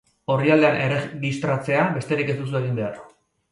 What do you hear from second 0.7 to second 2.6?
erregistratzea besterik ez